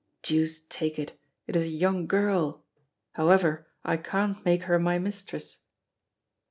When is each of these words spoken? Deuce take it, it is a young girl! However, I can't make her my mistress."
Deuce 0.23 0.61
take 0.67 0.97
it, 0.97 1.15
it 1.45 1.55
is 1.55 1.61
a 1.61 1.67
young 1.69 2.07
girl! 2.07 2.65
However, 3.11 3.67
I 3.85 3.97
can't 3.97 4.43
make 4.43 4.63
her 4.63 4.79
my 4.79 4.97
mistress." 4.97 5.59